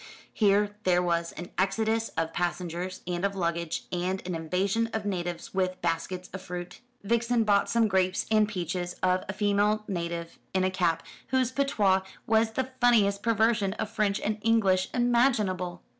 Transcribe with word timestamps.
Here 0.33 0.77
there 0.83 1.03
was 1.03 1.31
an 1.33 1.51
exodus 1.59 2.09
of 2.17 2.33
passengers, 2.33 3.01
and 3.05 3.23
of 3.23 3.35
luggage, 3.35 3.85
and 3.91 4.19
an 4.25 4.33
invasion 4.33 4.89
of 4.93 5.05
natives 5.05 5.53
with 5.53 5.79
baskets 5.83 6.27
of 6.33 6.41
fruit. 6.41 6.81
Vixen 7.03 7.43
bought 7.43 7.69
some 7.69 7.87
grapes 7.87 8.25
and 8.31 8.47
peaches 8.49 8.95
of 9.03 9.23
a 9.29 9.33
female 9.33 9.83
native 9.87 10.39
in 10.55 10.63
a 10.63 10.71
cap, 10.71 11.03
whose 11.27 11.51
patois 11.51 12.01
was 12.25 12.53
the 12.53 12.71
funniest 12.81 13.21
perversion 13.21 13.73
of 13.73 13.91
French 13.91 14.19
and 14.19 14.39
English 14.41 14.89
imaginable. 14.91 15.83